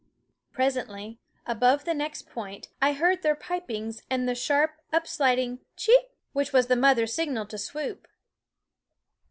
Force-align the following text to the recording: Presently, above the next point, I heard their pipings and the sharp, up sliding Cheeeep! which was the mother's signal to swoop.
Presently, 0.51 1.19
above 1.45 1.85
the 1.85 1.93
next 1.93 2.27
point, 2.27 2.69
I 2.81 2.93
heard 2.93 3.21
their 3.21 3.35
pipings 3.35 4.01
and 4.09 4.27
the 4.27 4.33
sharp, 4.33 4.71
up 4.91 5.05
sliding 5.05 5.59
Cheeeep! 5.77 6.09
which 6.33 6.51
was 6.51 6.65
the 6.65 6.75
mother's 6.75 7.13
signal 7.13 7.45
to 7.45 7.59
swoop. 7.59 8.07